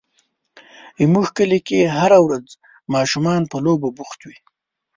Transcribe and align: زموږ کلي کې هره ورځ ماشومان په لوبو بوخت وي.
زموږ 1.01 1.27
کلي 1.37 1.59
کې 1.67 1.91
هره 1.97 2.19
ورځ 2.25 2.47
ماشومان 2.93 3.41
په 3.51 3.57
لوبو 3.65 3.87
بوخت 3.97 4.19
وي. 4.27 4.37